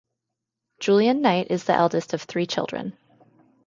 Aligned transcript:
Julian 0.79 1.21
Knight 1.21 1.51
is 1.51 1.65
the 1.65 1.75
eldest 1.75 2.15
of 2.15 2.23
three 2.23 2.47
children. 2.47 2.97